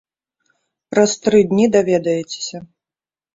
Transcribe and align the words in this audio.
Праз 0.93 1.11
тры 1.25 1.39
дні 1.51 1.65
даведаецеся. 1.77 2.57